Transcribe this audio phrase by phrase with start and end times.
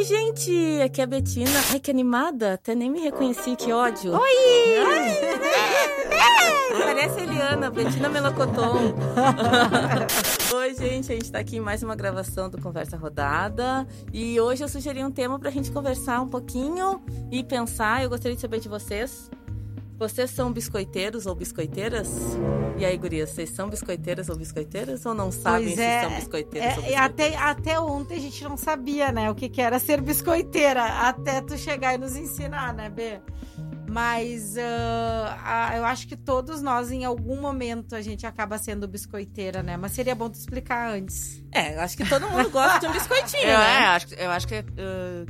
[0.00, 0.80] Oi, gente!
[0.82, 1.50] Aqui é a Betina.
[1.70, 2.54] Ai, que animada!
[2.54, 4.14] Até nem me reconheci, que ódio.
[4.14, 4.32] Oi!
[6.72, 8.94] Parece a Eliana, Betina Melocoton.
[10.56, 13.86] Oi, gente, a gente tá aqui em mais uma gravação do Conversa Rodada.
[14.10, 18.02] E hoje eu sugeri um tema pra gente conversar um pouquinho e pensar.
[18.02, 19.30] Eu gostaria de saber de vocês.
[20.00, 22.08] Vocês são biscoiteiros ou biscoiteiras?
[22.78, 25.04] E aí, gurias, vocês são biscoiteiras ou biscoiteiras?
[25.04, 27.10] Ou não sabem Pois se é, são biscoiteiras É, ou e biscoiteiras?
[27.10, 31.42] até, até ontem a gente não sabia, né, o que, que era ser biscoiteira, até
[31.42, 33.20] tu chegar e nos ensinar, né, Bê?
[33.90, 38.86] Mas ah, ah, eu acho que todos nós, em algum momento, a gente acaba sendo
[38.86, 39.76] biscoiteira, né?
[39.76, 41.42] Mas seria bom tu explicar antes.
[41.52, 43.74] É, eu acho que todo mundo gosta de um biscoitinho, Eu, né?
[43.82, 45.26] é, acho, que- eu acho que uh,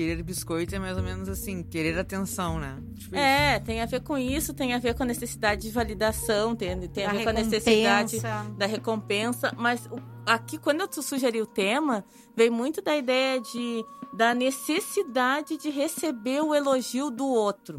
[0.00, 2.78] querer biscoito é mais ou menos assim, querer atenção, né?
[2.98, 6.56] Tipo É, tem a ver com isso, tem a ver com a necessidade de validação,
[6.56, 8.16] tem, tem a ver com a necessidade
[8.56, 9.52] da recompensa.
[9.58, 9.86] Mas
[10.24, 12.02] aqui, quando eu te sugeri o tema,
[12.34, 13.84] veio muito da ideia de
[14.16, 17.78] da necessidade de receber o elogio do outro.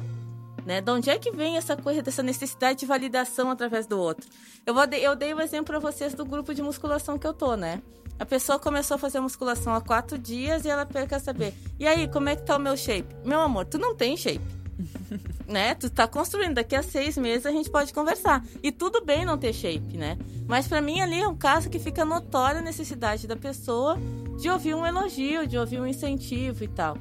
[0.64, 0.80] Né?
[0.80, 4.30] De onde é que vem essa coisa dessa necessidade de validação através do outro?
[4.64, 7.26] Eu, vou, de- eu dei o um exemplo para vocês do grupo de musculação que
[7.26, 7.82] eu tô, né?
[8.22, 11.56] A pessoa começou a fazer musculação há quatro dias e ela quer saber.
[11.80, 13.16] E aí, como é que tá o meu shape?
[13.26, 14.46] Meu amor, tu não tem shape
[15.50, 15.74] né?
[15.74, 16.54] Tu tá construindo.
[16.54, 18.46] Daqui a seis meses a gente pode conversar.
[18.62, 20.20] E tudo bem não ter shape, né?
[20.48, 23.98] Mas pra mim ali é um caso que fica notória a necessidade da pessoa
[24.40, 26.98] de ouvir um elogio, de ouvir um incentivo e tal.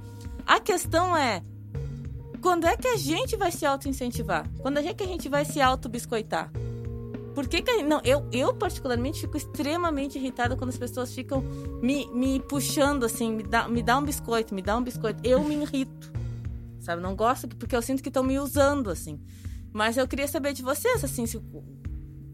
[0.47, 1.43] A questão é
[2.41, 4.49] quando é que a gente vai se auto-incentivar?
[4.63, 6.51] Quando é que a gente vai se auto-biscoitar?
[7.41, 11.41] Por que, que não, eu, eu particularmente fico extremamente irritada quando as pessoas ficam
[11.83, 15.27] me, me puxando assim, me dá, me dá um biscoito, me dá um biscoito.
[15.27, 16.13] Eu me irrito
[16.81, 17.01] sabe?
[17.03, 19.19] Não gosto que- porque eu sinto que estão me usando, assim.
[19.73, 21.41] Mas eu queria saber de vocês, assim, se-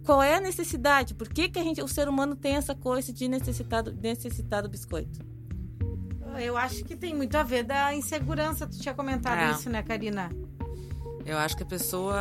[0.05, 1.15] qual é a necessidade?
[1.15, 4.63] Por que, que a gente, o ser humano tem essa coisa de necessitar do, necessitar
[4.63, 5.21] do biscoito?
[6.39, 8.67] Eu acho que tem muito a ver da insegurança.
[8.67, 9.51] Tu tinha comentado É.
[9.53, 10.31] isso, né, Karina?
[11.25, 12.15] Eu acho que a pessoa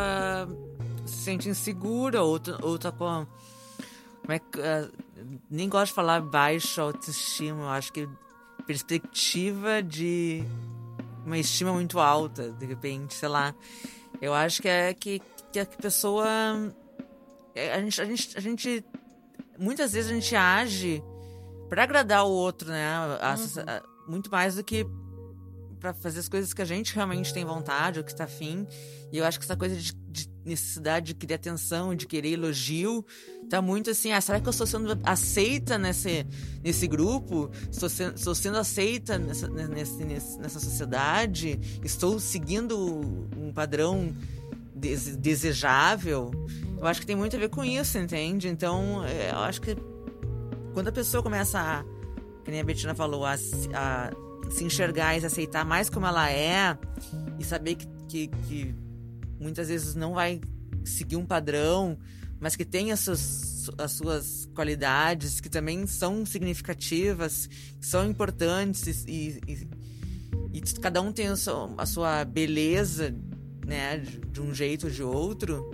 [1.06, 3.26] se sente insegura ou, tá- ou tá com.
[4.22, 4.60] Como é que.
[4.62, 4.90] ah,
[5.50, 8.08] nem gosto de falar baixa autoestima, eu acho que
[8.66, 10.44] perspectiva de
[11.26, 13.54] uma estima muito alta, de repente, sei lá.
[14.22, 15.22] Eu acho que é que,
[15.52, 16.28] que a pessoa.
[17.54, 18.86] é, A gente, a, gente, a gente.
[19.58, 21.04] Muitas vezes a gente age
[21.70, 22.86] pra agradar o outro, né?
[23.22, 24.86] A- muito mais do que
[25.80, 28.66] pra fazer as coisas que a gente realmente tem vontade ou que está afim.
[29.12, 33.03] E eu acho que essa coisa de, de necessidade de querer atenção, de querer elogio,
[33.50, 36.25] tá muito assim, ah, será que eu estou sendo aceita nesse,
[36.64, 37.50] nesse grupo?
[37.72, 41.59] Estou sendo, estou sendo aceita nessa, nesse- nessa sociedade?
[41.84, 42.78] Estou seguindo
[43.38, 44.14] um padrão
[44.75, 46.31] dese- desejável?
[46.78, 48.47] Eu acho que tem muito a ver com isso, entende?
[48.47, 49.75] Então, é, eu acho que
[50.74, 51.84] quando a pessoa começa a,
[52.44, 53.34] que nem a Betina falou, a,
[53.74, 54.12] a
[54.50, 56.78] se enxergar e se aceitar mais como ela é
[57.40, 58.76] e saber que, que, que
[59.40, 60.42] muitas vezes não vai
[60.84, 61.98] seguir um padrão,
[62.40, 69.42] mas que tem as suas, as suas qualidades, que também são significativas, são importantes e,
[69.48, 69.68] e,
[70.54, 73.16] e cada um tem a sua, a sua beleza,
[73.66, 75.72] né, de, de um jeito ou de outro.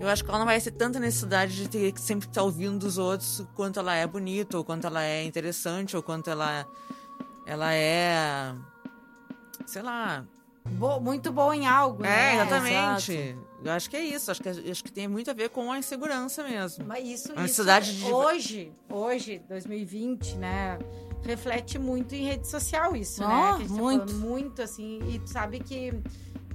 [0.00, 2.78] Eu acho que ela não vai ter tanta necessidade de ter que sempre estar ouvindo
[2.78, 6.66] dos outros quanto ela é bonita, ou quanto ela é interessante, ou quanto ela,
[7.48, 8.54] ela é.
[9.66, 10.24] Sei lá.
[10.70, 12.34] Bo- muito bom em algo, É, né?
[12.34, 13.36] exatamente.
[13.64, 14.30] Eu acho que é isso.
[14.30, 16.84] Acho que, acho que tem muito a ver com a insegurança mesmo.
[16.86, 20.78] Mas isso, A isso de- hoje, hoje, 2020, né?
[21.24, 23.26] Reflete muito em rede social isso, né?
[23.26, 24.14] A gente tá muito.
[24.14, 25.00] muito, assim.
[25.08, 25.92] E tu sabe que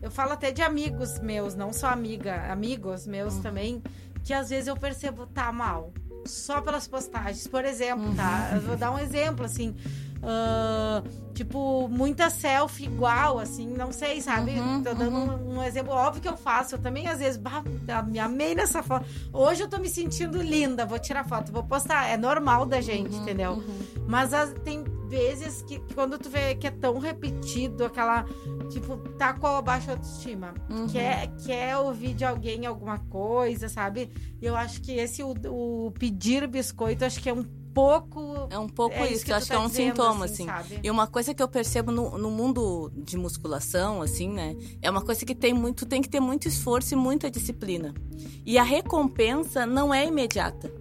[0.01, 3.81] eu falo até de amigos meus, não só amiga, amigos meus também,
[4.24, 5.92] que às vezes eu percebo tá mal.
[6.25, 7.48] Só pelas postagens.
[7.48, 8.52] Por exemplo, tá?
[8.56, 9.75] Eu vou dar um exemplo, assim.
[10.22, 11.04] ah,
[11.34, 14.52] tipo, muita selfie igual, assim, não sei, sabe?
[14.52, 16.75] Uhum, tô dando um, um exemplo óbvio que eu faço.
[16.75, 17.64] Eu também, às vezes, bah,
[18.08, 19.06] me amei nessa foto.
[19.34, 22.08] Hoje eu tô me sentindo linda, vou tirar foto, vou postar.
[22.08, 23.62] É normal da gente, entendeu?
[24.08, 28.25] Mas as- tem, vezes que, quando tu vê que é tão repetido, aquela,
[28.69, 30.88] tipo, tá com a baixa autoestima, Uhum.
[30.88, 34.09] quer, quer ouvir de alguém alguma coisa, sabe?
[34.41, 38.47] E eu acho que esse, o, o pedir biscoito, acho que é um pouco...
[38.50, 40.25] É um pouco É isso, que eu acho tu que é tá um dizendo, sintoma,
[40.25, 40.79] assim, assim.
[40.83, 44.55] E uma coisa que eu percebo no, no mundo de musculação, assim, né?
[44.81, 47.94] É uma coisa que tem muito, tem que ter muito esforço e muita disciplina.
[48.45, 50.71] E a recompensa não é imediata.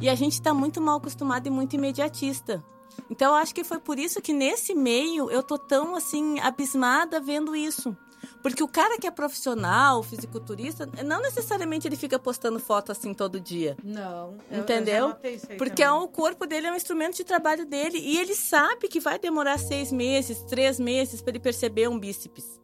[0.00, 2.62] E a gente tá muito mal acostumado e muito imediatista.
[3.10, 7.20] Então eu acho que foi por isso que nesse meio eu tô tão assim abismada
[7.20, 7.96] vendo isso.
[8.42, 13.38] Porque o cara que é profissional, fisiculturista, não necessariamente ele fica postando foto assim todo
[13.40, 13.76] dia.
[13.84, 14.32] Não.
[14.50, 15.14] eu- eu Entendeu?
[15.56, 16.02] Porque é também.
[16.02, 17.98] o corpo dele é um instrumento de trabalho dele.
[17.98, 22.60] E ele sabe que vai demorar seis meses, três meses para ele perceber um bíceps.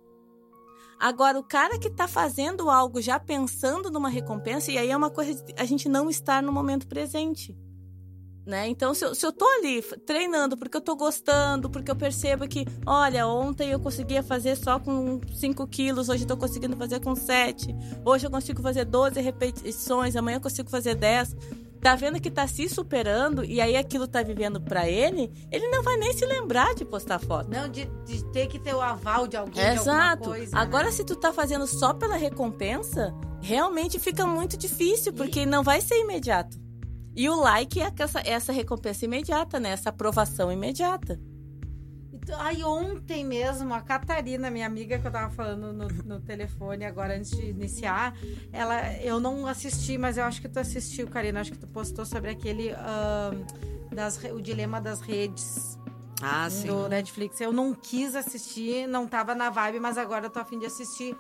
[0.98, 5.10] Agora, o cara que tá fazendo algo já pensando numa recompensa, e aí é uma
[5.10, 7.56] coisa de a gente não estar no momento presente.
[8.44, 8.66] Né?
[8.66, 12.48] Então, se eu, se eu tô ali treinando porque eu tô gostando, porque eu percebo
[12.48, 16.98] que, olha, ontem eu conseguia fazer só com 5 quilos, hoje eu tô conseguindo fazer
[16.98, 17.72] com 7,
[18.04, 21.36] hoje eu consigo fazer 12 repetições, amanhã eu consigo fazer 10
[21.82, 25.82] tá vendo que tá se superando e aí aquilo tá vivendo pra ele, ele não
[25.82, 27.50] vai nem se lembrar de postar foto.
[27.50, 30.30] Não, de, de ter que ter o aval de alguém, de Exato.
[30.30, 30.56] coisa.
[30.56, 30.92] Agora, né?
[30.92, 35.98] se tu tá fazendo só pela recompensa, realmente fica muito difícil, porque não vai ser
[35.98, 36.61] imediato.
[37.14, 39.70] E o like é essa, essa recompensa imediata, né?
[39.70, 41.20] Essa aprovação imediata.
[42.38, 47.16] Aí ontem mesmo, a Catarina, minha amiga que eu tava falando no, no telefone agora
[47.16, 48.14] antes de iniciar,
[48.52, 52.06] ela, eu não assisti, mas eu acho que tu assistiu, Karina, acho que tu postou
[52.06, 53.44] sobre aquele ahn,
[53.92, 55.76] das, o dilema das redes
[56.22, 56.68] Ah, sim.
[56.68, 57.40] do Netflix.
[57.40, 60.66] Eu não quis assistir, não tava na vibe, mas agora eu tô a fim de
[60.66, 61.16] assistir.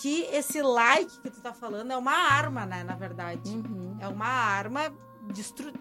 [0.00, 3.50] Que esse like que tu tá falando é uma arma, né, na verdade.
[3.50, 4.90] Uhum, É uma arma
[5.30, 5.72] destru-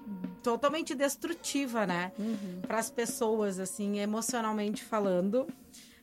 [0.42, 2.12] totalmente destrutiva, né?
[2.18, 2.62] uhum.
[2.68, 5.48] para as pessoas, assim, emocionalmente falando.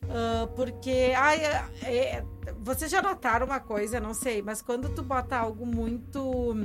[0.09, 2.23] Ah, porque, ai, é- é-
[2.59, 6.55] vocês já notaram uma coisa, não sei, mas quando tu bota algo muito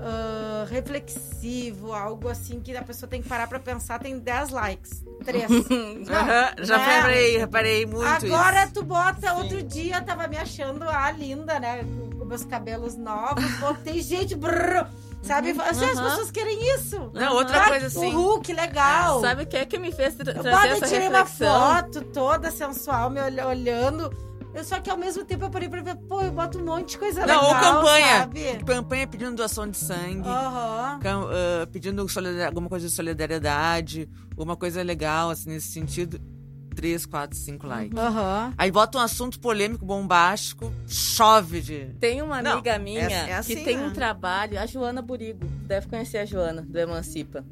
[0.00, 5.04] ah, reflexivo, algo assim que a pessoa tem que parar para pensar, tem 10 likes.
[5.24, 5.44] 3.
[6.10, 6.96] Aham, já né?
[6.96, 8.72] reparei, reparei muito Agora isso.
[8.74, 11.84] tu bota, outro dia tava me achando ah, linda, né?
[11.84, 14.88] Com, com meus cabelos novos, botei gente, brrr,
[15.26, 15.50] sabe?
[15.50, 16.08] Assim, As aham.
[16.10, 17.10] pessoas querem isso.
[17.12, 18.14] Não, outra Ah, coisa assim.
[18.14, 19.20] Uhul, que legal.
[19.20, 21.60] Sabe o que é que me fez tra Eu trazer botei, essa tirei uma reflexão?
[21.74, 24.10] foto toda sensual, me olh- olhando.
[24.54, 26.92] Eu, só que ao mesmo tempo eu parei pra ver, pô, eu boto um monte
[26.92, 28.18] de coisa Não, ou legal, campanha.
[28.20, 28.64] sabe?
[28.64, 30.22] Campanha pedindo doação de sangue.
[31.02, 32.06] Cam- ah, pedindo
[32.46, 36.18] alguma coisa de solidariedade, uma coisa legal, assim, nesse sentido.
[36.76, 37.98] 3, 4, 5 likes.
[37.98, 38.52] Aham.
[38.56, 41.86] Aí bota um assunto polêmico, bombástico, chove de.
[41.98, 43.86] Tem uma Não, amiga minha é- é assim, que tem né?
[43.86, 45.44] um trabalho, a Joana Burigo.
[45.66, 47.44] Deve conhecer a Joana, do Emancipa.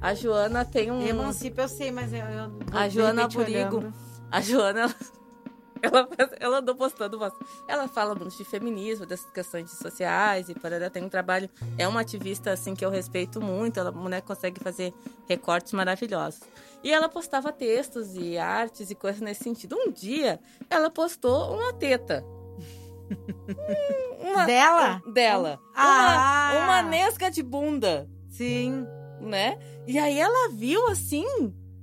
[0.00, 1.06] A Joana tem um.
[1.06, 2.18] Emancipa eu sei, mas eu...
[2.18, 3.76] eu A Joana Burigo.
[3.76, 3.94] olhando.
[4.30, 4.92] A Joana,
[5.86, 6.08] ela,
[6.40, 7.32] ela, andou postando umas.
[7.68, 10.88] Ela fala muito de feminismo, dessas questões sociais e parará.
[10.90, 11.48] Tem um trabalho.
[11.78, 13.78] É uma ativista, assim, que eu respeito muito.
[13.80, 14.92] Ela, a mulher consegue fazer
[15.28, 16.40] recortes maravilhosos.
[16.82, 19.76] E ela postava textos e artes e coisas nesse sentido.
[19.76, 20.38] Um dia,
[20.70, 22.24] ela postou uma teta.
[24.20, 25.02] Uma- Dela?
[25.12, 25.58] Dela.
[25.74, 26.52] Ah!
[26.54, 28.84] Uma, uma nesga de bunda Sim.
[29.20, 29.58] né?
[29.86, 31.24] E aí ela viu assim,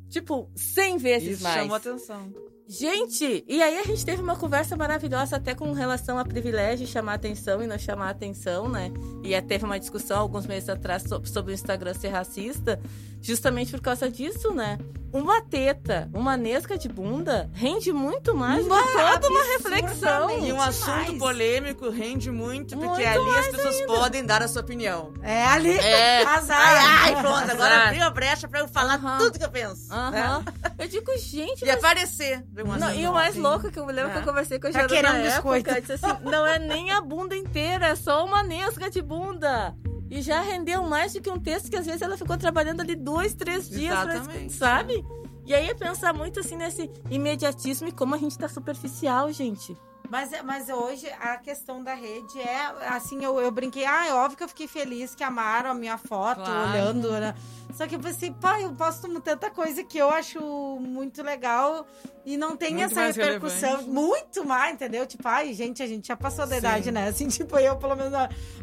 [0.09, 1.55] tipo, 100 vezes Isso mais.
[1.61, 2.33] chamou atenção.
[2.77, 7.13] Gente, e aí a gente teve uma conversa maravilhosa até com relação a privilégio chamar
[7.13, 8.91] atenção e não chamar atenção, né?
[9.23, 12.81] E aí teve uma discussão alguns meses atrás so- sobre o Instagram ser racista,
[13.21, 14.79] justamente por causa disso, né?
[15.13, 20.43] Uma teta, uma nesca de bunda rende muito mais do que toda uma reflexão.
[20.47, 21.19] E um assunto Demais.
[21.19, 25.13] polêmico rende muito, porque Muito ali as pessoas podem dar a sua opinião.
[25.21, 25.69] É ali.
[25.77, 26.23] É.
[26.25, 26.57] Azar.
[26.59, 29.19] Ai, ai, pronto, agora abriu a brecha pra eu falar Aham.
[29.19, 29.93] tudo que eu penso.
[29.93, 30.39] Aham.
[30.39, 30.45] né?
[30.79, 32.43] Eu digo, gente, E mas aparecer.
[32.65, 34.25] Não, e o mais louco que eu me lembro que eu É.
[34.25, 35.69] conversei com a Tá Giana querendo na biscoito.
[35.69, 39.75] época, disse assim, não é nem a bunda inteira, é só uma nesga de bunda.
[40.09, 42.95] E já rendeu mais do que um texto que às vezes ela ficou trabalhando ali
[42.95, 45.03] dois, três dias, pra- sabe?
[45.45, 49.75] E aí é pensar muito assim nesse imediatismo e como a gente tá superficial, gente.
[50.13, 54.37] Mas, mas hoje a questão da rede é assim, eu, eu brinquei, ah, é óbvio
[54.37, 56.69] que eu fiquei feliz que amaram a minha foto, Claro.
[56.69, 57.33] olhando, né?
[57.73, 60.39] Só que eu pensei, pá, eu posto tanta coisa que eu acho
[60.79, 61.87] muito legal
[62.23, 63.69] e não tem Muito essa repercussão.
[63.77, 63.89] relevante.
[63.89, 65.07] Muito mais, entendeu?
[65.07, 66.59] Tipo, ai, gente, a gente já passou da Sim.
[66.59, 67.07] idade, né?
[67.07, 68.13] Assim, tipo, eu pelo menos,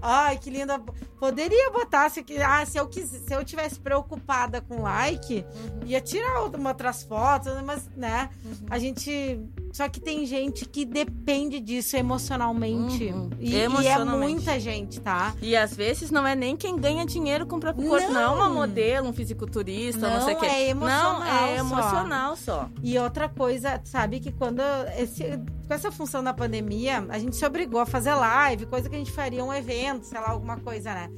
[0.00, 0.78] ai, que linda.
[1.18, 5.44] Poderia botar, se, ah, se eu quis, se eu tivesse preocupada com like,
[5.84, 8.30] ia tirar outra- outras fotos, mas, né?
[8.70, 9.40] A gente
[9.72, 13.04] Só que tem gente que depende disso emocionalmente.
[13.04, 13.30] Uhum.
[13.38, 14.32] E, e é Emocionalmente.
[14.34, 15.32] muita gente, tá?
[15.40, 18.10] E às vezes não é nem quem ganha dinheiro com o próprio corpo.
[18.12, 20.46] Não, é uma modelo, um fisiculturista, não, Não, sei o quê.
[20.46, 21.60] é emocional Não, é só.
[21.60, 22.68] emocional só.
[22.82, 24.60] E outra coisa, sabe que quando
[24.98, 28.96] esse- com essa função da pandemia, a gente se obrigou a fazer live, coisa que
[28.96, 31.08] a gente faria um evento, sei lá, alguma coisa, né?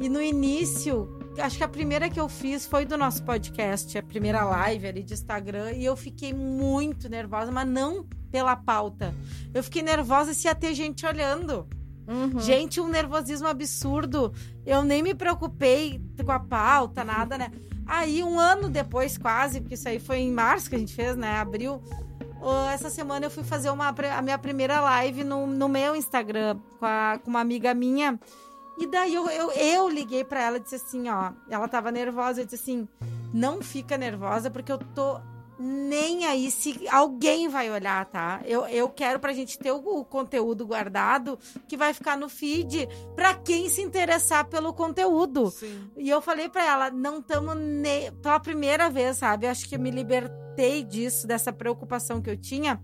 [0.00, 4.02] E no início, acho que a primeira que eu fiz foi do nosso podcast, a
[4.02, 9.14] primeira live ali de Instagram, e eu fiquei muito nervosa, mas não pela pauta.
[9.52, 11.66] Eu fiquei nervosa se ia ter gente olhando.
[12.06, 12.38] Uhum.
[12.40, 14.32] Gente, um nervosismo absurdo.
[14.66, 17.50] Eu nem me preocupei com a pauta, nada, né?
[17.86, 21.16] Aí, um ano depois, quase, porque isso aí foi em março que a gente fez,
[21.16, 21.36] né?
[21.36, 21.82] Abril.
[22.72, 26.84] Essa semana eu fui fazer uma, a minha primeira live no, no meu Instagram com,
[26.84, 28.20] a- com uma amiga minha.
[28.78, 31.32] E daí eu, eu, eu liguei pra ela e disse assim, ó.
[31.48, 32.88] Ela tava nervosa, eu disse assim:
[33.32, 35.20] não fica nervosa, porque eu tô
[35.58, 38.40] nem aí se alguém vai olhar, tá?
[38.44, 41.38] Eu, eu quero pra gente ter o, o conteúdo guardado
[41.68, 45.50] que vai ficar no feed pra quem se interessar pelo conteúdo.
[45.50, 45.90] Sim.
[45.96, 47.54] E eu falei pra ela, não estamos
[48.20, 49.46] pela primeira vez, sabe?
[49.46, 52.80] Acho que eu me libertei disso, dessa preocupação que eu tinha.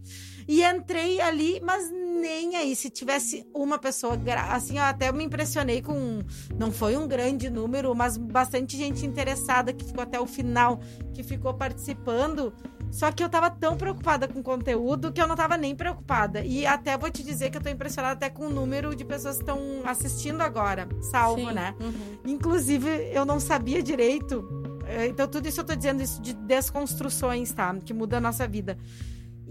[0.51, 2.75] E entrei ali, mas nem aí.
[2.75, 6.25] Se tivesse uma pessoa, assim, eu até me impressionei com.
[6.59, 10.81] Não foi um grande número, mas bastante gente interessada que ficou até o final,
[11.15, 12.53] que ficou participando.
[12.91, 16.45] Só que eu tava tão preocupada com o conteúdo que eu não tava nem preocupada.
[16.45, 19.37] E até vou te dizer que eu tô impressionada até com o número de pessoas
[19.37, 21.55] que estão assistindo agora, salvo, Sim.
[21.55, 21.77] né?
[21.81, 22.19] Uhum.
[22.27, 24.45] Inclusive, eu não sabia direito.
[24.85, 27.73] É, Então, tudo isso eu tô dizendo isso de desconstruções, tá?
[27.85, 28.77] Que muda a nossa vida.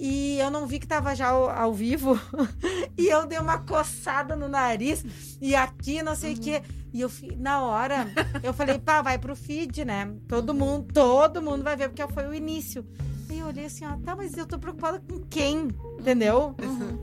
[0.01, 2.17] E eu não vi que tava já ao, ao vivo.
[2.97, 5.03] e eu dei uma coçada no nariz.
[5.41, 6.63] E aqui, não sei o quê.
[6.93, 8.07] E eu, na hora,
[8.41, 10.09] eu falei, pá, vai pro feed, né?
[10.25, 12.85] Todo mundo, todo mundo vai ver, porque foi o início.
[13.29, 15.67] E eu olhei assim, ó, tá, mas eu tô preocupada com quem?
[15.99, 16.55] Entendeu?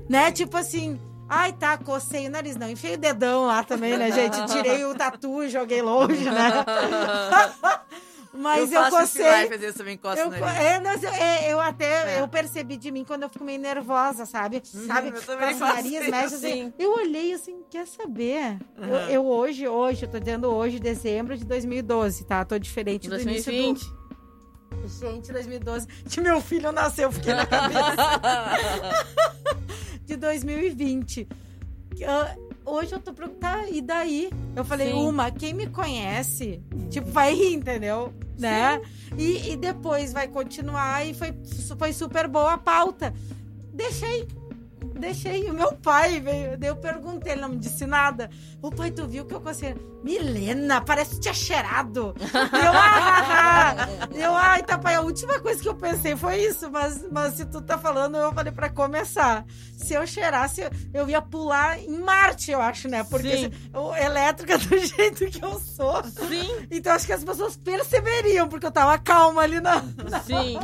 [0.09, 0.33] Né?
[0.33, 0.99] Tipo assim,
[1.29, 2.57] ai tá, cocei o nariz.
[2.57, 4.43] Não, enfiei o dedão lá também, né, gente?
[4.47, 6.65] Tirei o tatu e joguei longe, né?
[8.37, 9.26] Mas eu, esse cocei.
[9.26, 12.21] às vezes também encosto Eu, é, mas eu, é, eu até É.
[12.21, 14.61] eu percebi de mim quando eu fico meio nervosa, sabe?
[14.64, 15.09] sabe?
[15.09, 16.11] eu também Com faço nariz, isso.
[16.11, 16.52] mexe assim.
[16.66, 16.73] Sim.
[16.78, 18.59] Eu olhei assim, quer saber?
[18.76, 19.09] Eu, Aham.
[19.11, 22.45] eu hoje, hoje, eu tô dizendo hoje, dezembro de 2012, tá?
[22.45, 23.85] Tô diferente do início 2020.
[23.85, 24.07] do...
[24.88, 27.81] Gente, 2012, que meu filho nasceu, eu fiquei na cabeça.
[30.05, 31.26] de 2020.
[32.07, 34.31] Ah, hoje eu tô preocupada, e daí?
[34.55, 34.95] Eu falei, Sim.
[34.95, 38.12] uma, quem me conhece, tipo, vai rir, entendeu?
[38.38, 38.81] Né?
[39.16, 41.35] E, e depois vai continuar e foi,
[41.78, 43.14] foi super boa a pauta.
[43.73, 44.26] Deixei.
[44.99, 45.50] Deixei.
[45.50, 46.57] O meu pai veio.
[46.57, 48.31] Daí eu perguntei, ele não me disse nada.
[48.62, 49.75] O pai, tu viu que eu cocei?
[50.03, 52.15] Milena, parece que tinha cheirado.
[52.23, 57.05] Eu, ah, eu, ai, tá, pai, a última coisa que eu pensei foi isso, mas,
[57.11, 59.45] mas se tu tá falando, eu falei pra começar.
[59.76, 60.62] Se eu cheirasse,
[60.95, 63.05] eu, ia pular em Marte, eu acho, né?
[63.05, 63.50] Porque Sim.
[63.50, 66.03] se- elétrica do jeito que eu sou.
[66.05, 69.83] Sim, Então acho que as pessoas perceberiam, porque eu tava calma ali na.
[70.25, 70.59] sim.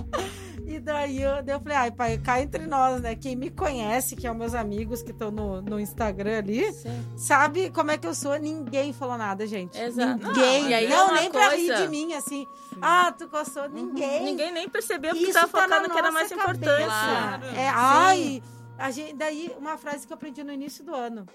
[0.65, 3.15] E daí eu, daí eu falei, ai, pai, cá entre nós, né?
[3.15, 7.05] Quem me conhece, que é os meus amigos que estão no, no Instagram ali, Sim.
[7.17, 8.35] sabe como é que eu sou.
[8.39, 9.79] Ninguém falou nada, gente.
[9.79, 10.27] Exato.
[10.27, 10.63] Ninguém.
[10.63, 12.47] Não, e aí não, é nem pra rir coisa- de mim, assim.
[12.81, 13.69] Ah, tu gostou?
[13.69, 14.25] Ninguém.
[14.25, 16.61] Ninguém nem percebeu porque Isso tava tá no que era mais importante.
[16.61, 16.87] cabeça.
[16.87, 17.45] Claro.
[17.57, 18.43] É, ai,
[18.79, 21.27] a gente, daí uma frase que eu aprendi no início do ano.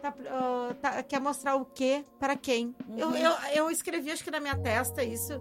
[0.00, 2.74] Tá, ah, tá- quer mostrar o quê para quem?
[2.96, 3.16] Eu, Uhum.
[3.16, 5.32] eu, eu escrevi, acho que na minha testa isso,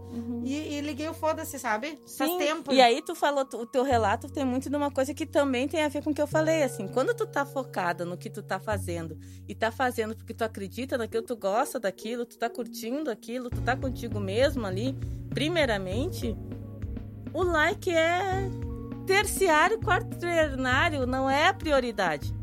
[0.43, 1.97] e, e liguei o foda-se, sabe?
[2.17, 2.73] Faz Sim, tempo.
[2.73, 5.67] E aí tu falou, tu- o teu relato tem muito de uma coisa que também
[5.67, 8.29] tem a ver com o que eu falei, assim, quando tu tá focada no que
[8.29, 12.49] tu tá fazendo e tá fazendo porque tu acredita naquilo, tu gosta daquilo, tu tá
[12.49, 14.93] curtindo aquilo, tu tá contigo mesmo ali,
[15.33, 16.35] primeiramente,
[17.33, 18.49] o like é
[19.07, 22.37] terciário, quaternário, não é a prioridade.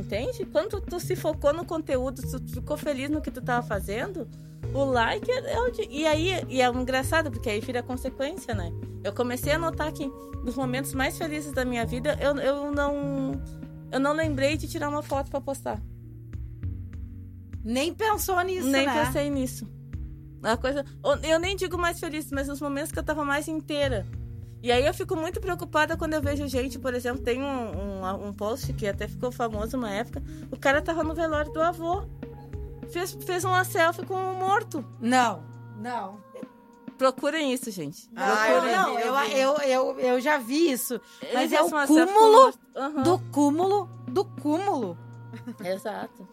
[0.00, 0.46] Entende?
[0.46, 4.26] Quando tu se focou no conteúdo, tu ficou feliz no que tu tava fazendo,
[4.72, 5.86] o like é, é o de...
[5.90, 8.72] E aí, e é engraçado, porque aí vira consequência, né?
[9.04, 10.10] Eu comecei a notar que
[10.44, 13.40] nos momentos mais felizes da minha vida, eu, eu não.
[13.90, 15.80] Eu não lembrei de tirar uma foto pra postar.
[17.62, 19.04] Nem pensou nisso, nem né?
[19.04, 19.66] pensei nisso.
[20.42, 20.84] A coisa.
[21.22, 24.06] Eu nem digo mais feliz, mas nos momentos que eu tava mais inteira.
[24.62, 28.28] E aí eu fico muito preocupada quando eu vejo gente, por exemplo, tem um, um,
[28.28, 30.22] um post que até ficou famoso uma época.
[30.50, 32.02] O cara tava no velório do avô.
[32.90, 34.84] Fez, fez uma selfie com um morto.
[35.00, 35.42] Não,
[35.78, 36.18] não.
[36.98, 38.10] Procurem isso, gente.
[38.14, 41.00] Ah, não, eu vi, não, eu eu, eu, eu, já vi isso.
[41.22, 42.54] Ele Mas fez é o uma selfie com cúmulo.
[43.02, 44.98] Do cúmulo do cúmulo.
[45.64, 46.28] Exato.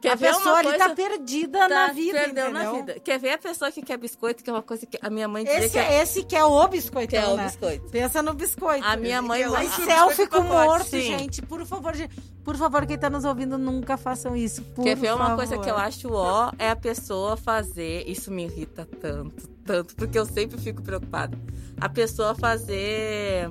[0.00, 0.88] Quer a ver pessoa uma ali coisa?
[0.88, 2.72] tá perdida Tá, na vida, perdeu entendeu?
[2.72, 3.00] na vida.
[3.00, 5.44] Quer ver a pessoa que quer biscoito, que é uma coisa que a minha mãe
[5.44, 6.02] dizia Esse, que é...
[6.02, 7.44] esse que é o biscoito, é o né?
[7.44, 7.90] biscoito.
[7.90, 8.84] Pensa no biscoito.
[8.86, 9.44] A minha mãe...
[9.44, 11.00] Aí Esse selfie com morto, sim.
[11.18, 11.42] gente.
[11.42, 12.14] Por favor, gente.
[12.44, 14.62] Por favor, quem tá nos ouvindo, nunca façam isso.
[14.62, 15.36] Por Quer ver uma favor.
[15.36, 16.50] coisa que eu acho ó?
[16.58, 18.08] É a pessoa fazer.
[18.08, 21.38] Isso me irrita tanto, tanto, porque eu sempre fico preocupada.
[21.80, 23.50] A pessoa fazer.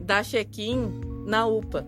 [0.00, 1.86] dar check-in na UPA.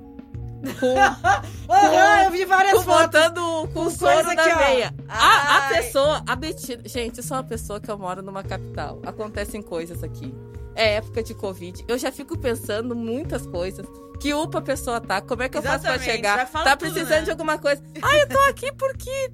[0.74, 0.96] Com,
[1.72, 3.06] Aham, eu vi várias com fotos.
[3.06, 4.58] botando com, coisa na aqui, ó.
[4.58, 4.94] veia.
[5.08, 5.74] A, a Ai.
[5.76, 6.82] pessoa, a Betina.
[6.86, 9.00] Gente, eu sou uma pessoa que eu moro numa capital.
[9.04, 10.34] Acontecem coisas aqui.
[10.74, 11.84] É época de Covid.
[11.88, 13.86] Eu já fico pensando muitas coisas.
[14.20, 15.20] Que UPA a pessoa tá?
[15.20, 16.50] Como é que eu faço pra chegar?
[16.50, 17.22] Tá tudo, precisando né?
[17.22, 17.82] de alguma coisa.
[18.02, 19.32] Ah, eu tô aqui porque.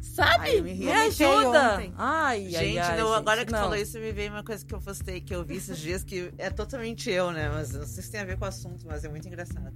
[0.00, 0.50] Sabe?
[0.50, 1.82] Ai, me me, ajuda.
[1.96, 3.60] Ai, Gente, ai, ai, não, gente, agora que não.
[3.60, 6.30] falou isso, me veio uma coisa que eu postei, que eu vi esses dias, que
[6.36, 7.48] é totalmente eu, né?
[7.48, 9.72] Mas não sei se tem a ver com o assunto, mas é muito engraçado.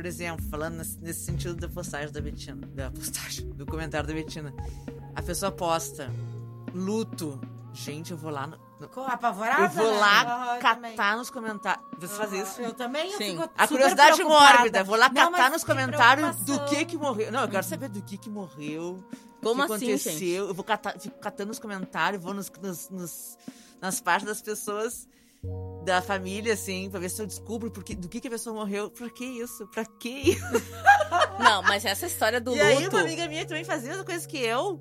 [0.00, 4.14] Por exemplo, falando nesse, nesse sentido da postagem da Betina, da postagem, do comentário da
[4.14, 4.50] Betina.
[5.14, 6.10] A pessoa posta
[6.72, 7.38] luto.
[7.74, 9.98] Gente, eu vou lá no, Com apavorada, eu vou né?
[10.00, 10.96] lá eu também.
[10.96, 11.84] catar nos comentários.
[11.98, 12.62] Você faz isso?
[12.62, 13.36] Eu também, eu Sim.
[13.38, 14.82] fico A curiosidade mórbida.
[14.84, 17.30] Vou lá Não, catar nos comentários do que que morreu.
[17.30, 19.04] Não, eu quero saber do que que morreu.
[19.42, 20.12] Como o que assim, aconteceu.
[20.12, 20.28] gente?
[20.30, 23.38] Eu vou catar, fico catando os comentários, vou nos, nos- nos-
[23.82, 25.06] nas páginas das pessoas
[25.84, 28.54] da família, assim, pra ver se eu descubro por que- do que, que a pessoa
[28.54, 28.90] morreu.
[28.90, 29.66] Por que isso?
[29.68, 30.44] Pra que isso?
[31.38, 32.96] Não, mas essa história do e aí luto.
[32.96, 34.80] uma amiga minha também fazia as coisas que eu.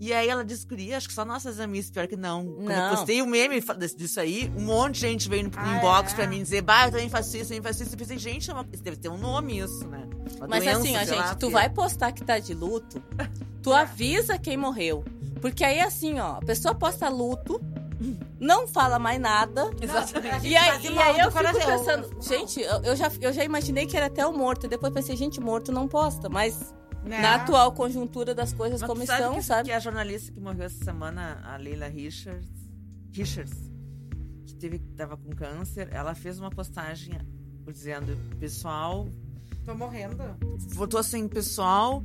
[0.00, 2.46] E aí ela descobria, acho que só nossas amigas, pior que não.
[2.46, 2.90] Quando eu Não.
[2.94, 6.12] postei o meme fa- desse- disso aí, um monte de gente veio no Ah, inbox
[6.12, 6.14] é?
[6.14, 7.94] pra mim dizer, bah, eu também faço isso, eu também faço isso.
[7.94, 10.08] Eu pensei, gente, é uma- deve ter um nome isso, né?
[10.36, 12.54] Uma Mas doença, assim, ó, sei gente, lá, tu que- vai postar que tá de
[12.54, 13.02] luto,
[13.60, 15.04] tu avisa quem morreu.
[15.40, 17.60] Porque aí, assim, ó, a pessoa posta luto,
[18.40, 19.70] não fala mais nada.
[19.80, 20.46] Exatamente.
[20.46, 21.78] E aí, e aí eu fico coração.
[22.02, 24.68] pensando, gente, eu, já, eu já imaginei que era até o morto.
[24.68, 26.28] Depois pensei, gente, morto não posta.
[26.28, 27.20] Mas Né?
[27.20, 29.68] na atual conjuntura das coisas Mas como sabe estão, que, sabe?
[29.68, 32.48] que a jornalista que morreu essa semana, a Leila Richards,
[33.12, 33.56] Richards
[34.46, 37.14] que teve, tava com câncer, ela fez uma postagem
[37.66, 39.06] dizendo, pessoal,
[39.64, 40.16] Tô morrendo.
[40.68, 42.02] votou assim, pessoal,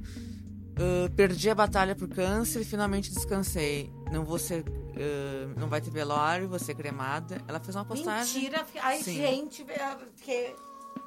[0.77, 3.91] ah, perdi a batalha por câncer e finalmente descansei.
[4.11, 7.41] Não vou ser, ah, não vai ter velório, vou ser cremada.
[7.47, 8.43] Ela fez uma postagem.
[8.43, 8.65] Mentira.
[8.81, 9.15] Ai, Sim.
[9.15, 9.61] gente.
[9.61, 10.55] eu fiquei-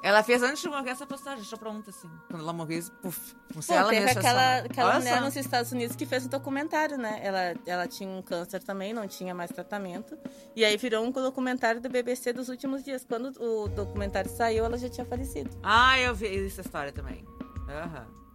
[0.03, 2.09] Ela fez antes de morrer essa postagem, deixou pronta assim.
[2.29, 5.21] Quando ela morreu, puf, como se Pô, ela teve aquela, aquela Olha mulher só.
[5.25, 7.19] nos Estados Unidos que fez um documentário, né?
[7.23, 10.15] Ela, ela tinha um câncer também, não tinha mais tratamento.
[10.55, 13.05] E aí virou um documentário do BBC dos últimos dias.
[13.07, 15.49] Quando o documentário saiu, ela já tinha falecido.
[15.63, 17.25] Ah, eu vi essa história também.
[17.67, 18.05] Aham.
[18.05, 18.26] Que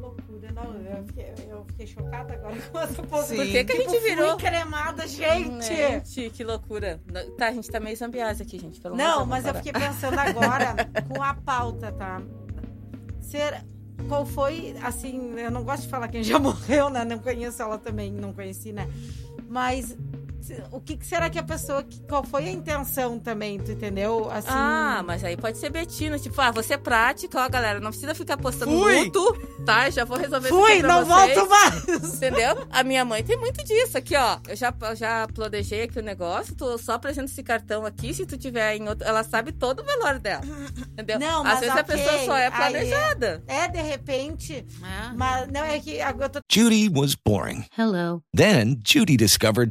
[0.00, 0.74] loucura, não.
[0.82, 3.24] Eu fiquei, eu fiquei chocada agora com essa.
[3.24, 3.36] Sim.
[3.36, 4.36] Por que, que a Tipo, gente virou?
[4.36, 5.64] cremada, gente.
[5.66, 7.00] Gente, que loucura.
[7.38, 8.80] Tá, a gente tá meio zambiase aqui, gente.
[8.80, 10.74] Pelo Não, mas eu fiquei pensando agora
[11.08, 12.20] com a pauta, tá?
[13.20, 13.64] Ser,
[14.08, 17.04] qual foi, assim, eu não gosto de falar quem já morreu, né?
[17.04, 18.88] Não conheço ela também, não conheci, né?
[19.48, 19.96] Mas
[20.70, 24.30] o que, que será que a pessoa, que- qual foi a intenção também, tu entendeu?
[24.30, 26.18] Assim, Ah, mas aí pode ser Betina.
[26.18, 27.80] Tipo, ah, você é prática, ó, galera.
[27.80, 29.04] Não precisa ficar postando Fui!
[29.04, 29.88] luto, tá?
[29.90, 31.34] Já vou resolver isso fui, aqui pra não vocês.
[31.36, 32.14] volto mais!
[32.14, 32.66] Entendeu?
[32.70, 33.96] A minha mãe tem muito disso.
[33.98, 34.38] Aqui, ó.
[34.48, 36.54] Eu já, eu já planejei aqui o negócio.
[36.54, 38.12] Tu só apresenta esse cartão aqui.
[38.14, 39.06] Se tu tiver em outro.
[39.06, 40.42] Ela sabe todo o velório dela.
[40.92, 41.18] Entendeu?
[41.18, 43.42] Não, Às mas vezes a ok, pessoa só é aí- planejada.
[43.46, 45.12] É, de repente, É.
[45.16, 47.64] mas não é que agora eu tô Judy was boring.
[47.78, 48.22] Hello.
[48.34, 49.70] Then Judy discovered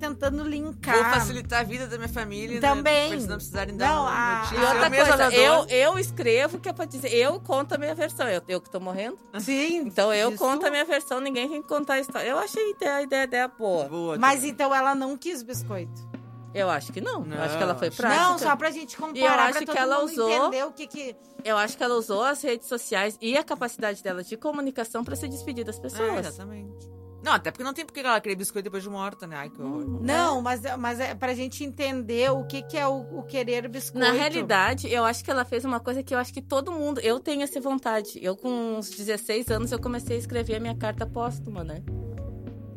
[0.00, 1.14] Tentando Vou linkar.
[1.14, 3.10] facilitar a vida da minha família, Também.
[3.10, 3.16] né?
[3.18, 4.56] Pra não precisarem dar Não, a- notícia.
[4.56, 7.94] E outra Eu coisa, eu, eu escrevo que é pra dizer, eu conto a minha
[7.94, 8.26] versão.
[8.28, 9.18] Eu, eu que tô morrendo.
[9.38, 9.76] Sim.
[9.86, 10.38] Então eu isso.
[10.38, 12.28] conto a minha versão, ninguém tem que contar a história.
[12.28, 13.84] Eu achei a ideia, a ideia dela boa.
[13.88, 16.08] Boa, Mas então ela não quis biscoito.
[16.52, 17.24] Eu acho que não.
[17.24, 18.22] eu acho que ela foi Não, prática.
[18.24, 21.16] Não, só pra gente comparar, E eu acho que ela usou- que que...
[21.44, 25.14] Eu acho que ela usou as redes sociais e a capacidade dela de comunicação pra
[25.14, 26.26] se despedir das É, pessoas.
[26.26, 26.90] exatamente.
[27.22, 29.36] Não, até porque não tem porque ela querer biscoito depois de morta, né?
[29.36, 30.00] Ai, que horror.
[30.02, 33.98] Não, mas, mas é pra gente entender o que, que é o, o querer biscoito.
[33.98, 36.98] Na realidade, eu acho que ela fez uma coisa que eu acho que todo mundo.
[37.00, 38.18] Eu tenho essa vontade.
[38.22, 41.82] Eu, com uns 16 anos, eu comecei a escrever a minha carta póstuma, né?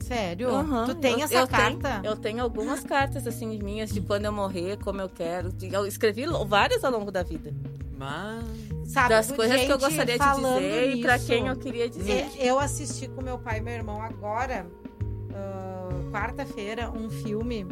[0.01, 0.49] Sério?
[0.49, 2.01] Aham, Tu tem eu- essa eu carta?
[2.01, 5.53] Tenho, eu tenho algumas cartas, assim, minhas, de quando eu morrer, como eu quero.
[5.71, 7.53] Eu escrevi várias ao longo da vida.
[7.97, 8.43] Mas.
[8.91, 12.11] Sabe, das coisas que eu gostaria de dizer e pra nisso, quem eu queria dizer.
[12.11, 14.67] é, Eu assisti com meu pai e meu irmão agora,
[15.33, 17.65] ah, quarta-feira, um filme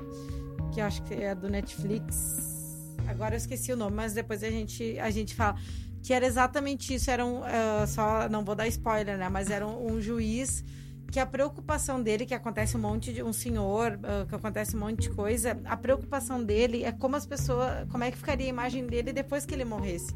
[0.74, 2.96] que eu acho que é do Netflix.
[3.08, 5.56] Agora eu esqueci o nome, mas depois a gente, a gente fala.
[6.04, 7.12] Que era exatamente isso.
[7.12, 7.42] Era um.
[7.44, 9.30] ah, só não vou dar spoiler, né?
[9.30, 10.64] Mas era um, um juiz
[11.12, 14.80] que a preocupação dele, que acontece um monte de um senhor, ah, que acontece um
[14.80, 18.50] monte de coisa, a preocupação dele é como as pessoas, como é que ficaria a
[18.50, 20.14] imagem dele depois que ele morresse.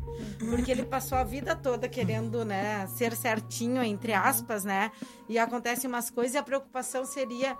[0.49, 4.89] Porque ele passou a vida toda querendo, né, ser certinho, entre aspas, né?
[5.27, 7.57] E acontecem umas coisas e a preocupação seria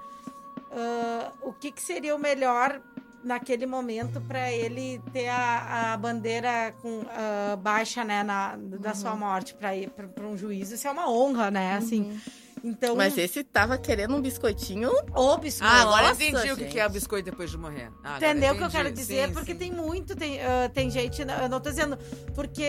[0.71, 2.81] ah, o que, que seria o melhor
[3.23, 8.95] naquele momento para ele ter a, a bandeira com ah, baixa, né, na, da Uhum.
[8.95, 10.75] sua morte para ir para um juízo.
[10.75, 11.75] Isso é uma honra, né?
[11.75, 12.17] Assim.
[12.67, 14.89] Então, Mas esse tava querendo um biscoitinho.
[15.13, 15.71] o biscoito.
[15.71, 16.79] Ah, agora eu Nossa, entendi o que gente.
[16.79, 17.91] é o biscoito depois de morrer.
[18.03, 19.27] Ah, Entendeu o que eu quero dizer?
[19.27, 19.57] Sim, porque sim.
[19.59, 21.95] tem muito, tem, ah, tem gente, não- eu não tô dizendo,
[22.33, 22.65] porque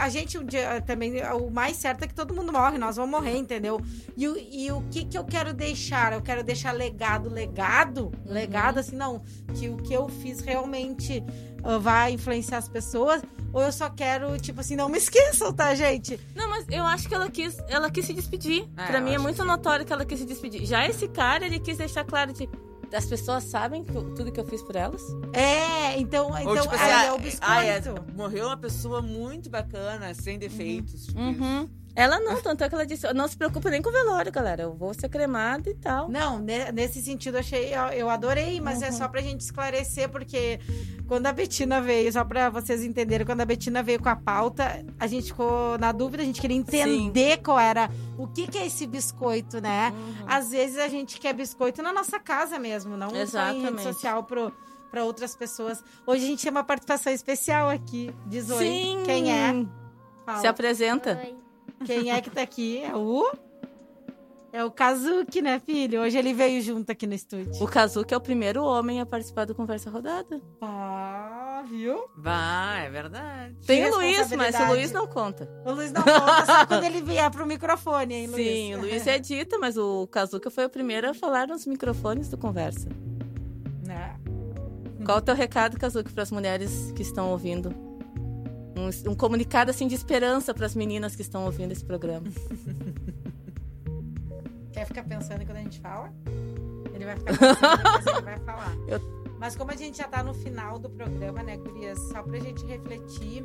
[0.00, 3.10] a gente um dia também, o mais certo é que todo mundo morre, nós vamos
[3.10, 3.78] morrer, entendeu?
[4.16, 6.14] E, o- e o que que eu quero deixar?
[6.14, 8.32] Eu quero deixar legado, legado, Uhum.
[8.32, 9.22] legado, assim, não,
[9.54, 14.38] que o que eu fiz realmente ah, vai influenciar as pessoas, ou eu só quero,
[14.38, 16.18] tipo assim, não me esqueçam, tá, gente?
[16.34, 18.68] Não, mas eu acho que ela quis, ela quis se despedir.
[18.76, 20.64] É, pra mim é muito que notório que ela quis se despedir.
[20.64, 22.48] Já esse cara, ele quis deixar claro de.
[22.94, 25.02] As pessoas sabem que eu- tudo que eu fiz por elas?
[25.32, 28.12] É, então, Ou, então tipo assim, aí ah, é o ah, é, biscoito.
[28.14, 31.06] morreu uma pessoa muito bacana, sem defeitos.
[31.06, 31.42] tipo isso.
[31.42, 31.68] Uhum.
[31.96, 34.62] Ela não, tanto é que ela disse: não se preocupa nem com o velório, galera.
[34.64, 36.10] Eu vou ser cremada e tal.
[36.10, 38.84] Não, ne- nesse sentido achei, eu- eu adorei, mas Uhum.
[38.88, 40.60] é só pra gente esclarecer, porque
[41.08, 44.84] quando a Betina veio, só pra vocês entenderem, quando a Betina veio com a pauta,
[45.00, 48.66] a gente ficou na dúvida, a gente queria entender qual era, o que que é
[48.66, 49.90] esse biscoito, né?
[49.96, 50.24] Uhum.
[50.26, 53.82] Às vezes a gente quer biscoito na nossa casa mesmo, não só em rede Exatamente.
[53.82, 54.52] social pro,
[54.90, 55.82] pra outras pessoas.
[56.06, 58.58] Hoje a gente tem uma participação especial aqui, diz oi.
[58.66, 59.02] Sim.
[59.06, 59.64] Quem é?
[60.26, 60.40] Fala.
[60.40, 61.18] Se apresenta.
[61.84, 62.82] Quem é que tá aqui?
[62.82, 63.30] É o...
[64.52, 66.00] É o Kazuki, né, filho?
[66.00, 67.62] Hoje ele veio junto aqui no estúdio.
[67.62, 70.40] O Kazuki é o primeiro homem a participar do Conversa Rodada.
[70.62, 72.06] Ah, viu?
[72.16, 73.54] Vai, é verdade.
[73.66, 74.64] Tem o Luiz, mas o.
[74.68, 75.46] Luiz não conta.
[75.62, 78.46] O Luiz não conta só quando ele vier pro microfone, hein, Luiz?
[78.46, 82.38] Sim, o Luiz edita, mas o Kazuki foi o primeiro a falar nos microfones do
[82.38, 82.88] Conversa.
[83.86, 84.18] Né?
[85.04, 87.85] Qual o teu recado, Kazuki, para as mulheres que estão ouvindo?
[88.76, 92.26] Um, um comunicado assim de esperança para as meninas que estão ouvindo esse programa.
[94.72, 96.12] Quer ficar pensando quando a gente fala?
[96.94, 98.76] Ele vai ficar pensando, ele vai falar.
[99.38, 101.98] Mas como a gente já tá no final do programa, né, Gurias?
[102.10, 103.42] Só pra gente refletir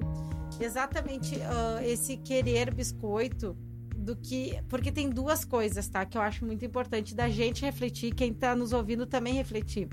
[0.60, 3.56] exatamente ah, esse querer biscoito
[3.96, 4.60] do que.
[4.68, 6.06] Porque tem duas coisas, tá?
[6.06, 9.88] Que eu acho muito importante da gente refletir, quem tá nos ouvindo também refletir.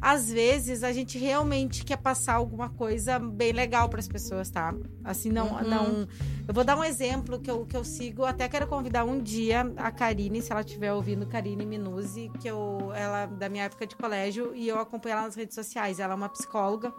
[0.00, 4.72] Às vezes a gente realmente quer passar alguma coisa bem legal para as pessoas, tá?
[5.04, 5.62] Assim, não, Uhum.
[5.68, 6.08] não.
[6.48, 8.24] Eu vou dar um exemplo que eu, que eu sigo.
[8.24, 12.90] Até quero convidar um dia a Karine, se ela estiver ouvindo, Karine Minuzzi, que eu,
[12.94, 16.00] ela da minha época de colégio, e eu acompanho ela nas redes sociais.
[16.00, 16.92] Ela é uma psicóloga.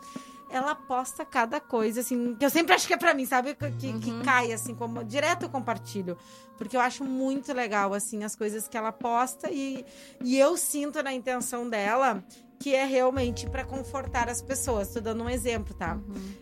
[0.54, 3.56] Ela posta cada coisa, assim, que eu sempre acho que é pra mim, sabe?
[3.56, 6.18] Que, que- que cai, assim, como direto eu compartilho.
[6.58, 9.84] Porque eu acho muito legal, assim, as coisas que ela posta e,
[10.24, 12.22] e eu sinto na intenção dela
[12.62, 14.90] que é realmente pra confortar as pessoas.
[14.90, 15.98] Tô dando um exemplo, tá?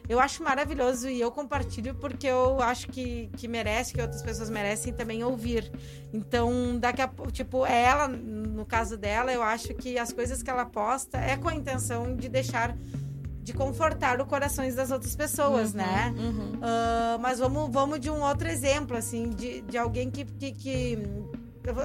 [0.08, 4.50] Eu acho maravilhoso e eu compartilho porque eu acho que, que merece, que outras pessoas
[4.50, 5.72] merecem também ouvir.
[6.12, 10.50] Então, daqui a pouco, tipo, ela, no caso dela, eu acho que as coisas que
[10.50, 12.76] ela posta é com a intenção de deixar
[13.42, 16.14] de confortar os corações das outras pessoas, né?
[16.18, 16.52] Uhum.
[16.62, 21.00] Ah, mas vamos, vamos de um outro exemplo, assim, de, de alguém que, que, que-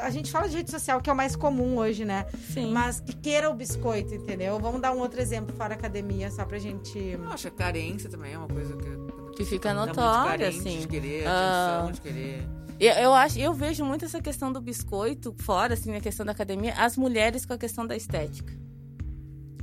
[0.02, 2.26] A gente fala de rede social, que é o mais comum hoje, né?
[2.52, 2.72] Sim.
[2.72, 4.58] Mas que queira o biscoito, entendeu?
[4.58, 6.98] Vamos dar um outro exemplo fora academia, só pra gente.
[6.98, 9.34] Eu acho que a carência também é uma coisa que.
[9.36, 10.80] Que fica notória, assim.
[10.80, 11.78] De querer Ah.
[11.80, 12.46] atenção, de querer.
[12.78, 16.32] Eu, eu acho, eu vejo muito essa questão do biscoito fora, assim, a questão da
[16.32, 18.52] academia, as mulheres com a questão da estética.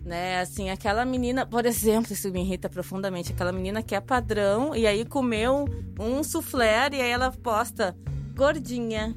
[0.04, 4.76] Né, assim, aquela menina, por exemplo, isso me irrita profundamente, aquela menina que é padrão
[4.76, 5.66] e aí comeu
[6.00, 7.96] um soufflé e aí ela posta
[8.36, 9.16] gordinha.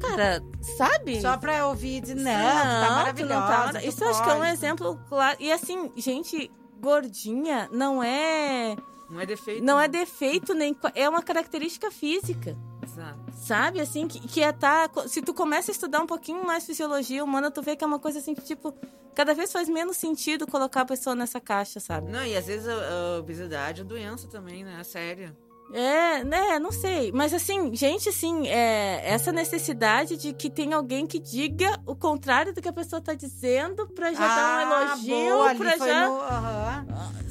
[0.00, 0.42] Cara,
[0.76, 1.20] sabe?
[1.20, 3.84] Só pra ouvir e dizer, não, Não, tá tu não tá maravilhosa.
[3.84, 4.50] Isso eu acho que é um pode.
[4.50, 5.36] exemplo claro.
[5.40, 8.76] E assim, gente, gordinha não é.
[9.10, 9.64] Não é defeito.
[9.64, 10.76] Não é defeito, nem.
[10.94, 12.56] É uma característica física.
[12.82, 13.18] Exato.
[13.32, 14.88] Sabe, assim, que, que é tá.
[15.06, 17.98] Se tu começa a estudar um pouquinho mais fisiologia humana, tu vê que é uma
[17.98, 18.74] coisa assim que, tipo,
[19.14, 22.10] cada vez faz menos sentido colocar a pessoa nessa caixa, sabe?
[22.10, 22.72] Não, e às vezes a,
[23.16, 24.82] a obesidade é doença também, né?
[24.84, 25.34] Sério.
[25.72, 27.12] É, né, não sei.
[27.12, 32.54] Mas assim, gente, assim, é, essa necessidade de que tem alguém que diga o contrário
[32.54, 36.06] do que a pessoa tá dizendo pra já dar um Ah, elogio, boa, pra já.
[36.08, 36.86] no- aham.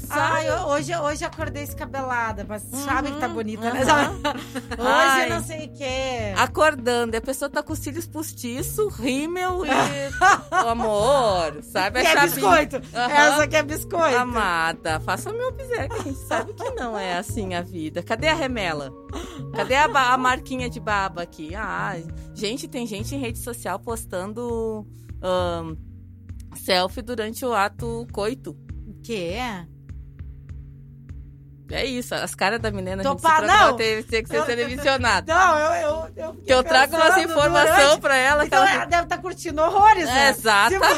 [0.08, 0.22] Sabe?
[0.22, 3.82] Ai, eu- hoje, hoje eu acordei escabelada, mas sabe que tá bonita, né?
[3.84, 4.22] aham.
[4.80, 5.30] Hoje Ai.
[5.30, 6.34] não sei o quê.
[6.38, 9.70] Acordando, e a pessoa tá com os cílios postiço, rímel e.
[10.64, 12.00] o amor, sabe?
[12.00, 12.78] É biscoito.
[12.96, 13.12] Aham.
[13.12, 14.16] Essa que é biscoito.
[14.16, 18.02] Amada, faça meu obséquio, a gente sabe que não é assim a vida.
[18.02, 18.92] Cadê a remela?
[19.56, 21.54] Cadê a, a marquinha de baba aqui?
[21.56, 21.96] Ah,
[22.34, 24.86] gente, tem gente em rede social postando
[25.22, 25.76] ahn,
[26.56, 28.52] selfie durante o ato coito.
[28.88, 29.36] O quê?
[31.70, 33.12] É isso, as caras da menina Tô a
[33.42, 33.76] gente não!
[33.76, 35.28] tem, tem que ser televisionado.
[35.28, 35.74] Não, eu.
[35.74, 39.18] eu, eu Que eu trago pensando informação durante- pra ela Então ela- ela deve estar
[39.18, 40.30] curtindo horrores, né?
[40.30, 40.96] Exatamente,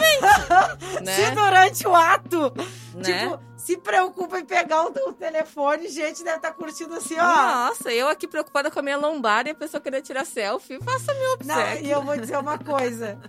[0.95, 1.11] Se, né?
[1.15, 2.53] se durante o ato,
[2.93, 3.01] Né?
[3.03, 3.39] tipo,
[3.69, 7.23] se preocupa em pegar o, telefone, gente deve estar curtindo assim, ó.
[7.23, 10.79] Nossa, eu aqui preocupada com a minha lombar e a pessoa queria tirar selfie.
[10.83, 11.85] Faça meu Não, obséquio.
[11.85, 13.19] e eu vou dizer uma coisa.